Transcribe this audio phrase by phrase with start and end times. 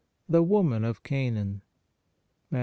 [0.27, 1.61] THE WOMAN OF CANAAN
[2.49, 2.59] Mat.